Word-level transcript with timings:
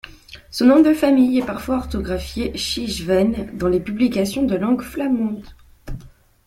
Son 0.49 0.65
nom 0.65 0.79
de 0.81 0.95
famille 0.95 1.37
est 1.37 1.45
parfois 1.45 1.75
orthographié 1.77 2.57
Schijven 2.57 3.55
dans 3.55 3.67
les 3.67 3.79
publications 3.79 4.41
de 4.41 4.55
langue 4.55 4.81
flamande. 4.81 5.45